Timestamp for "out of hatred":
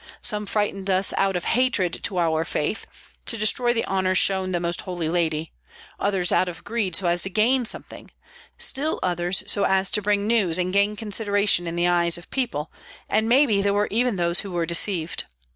1.15-1.99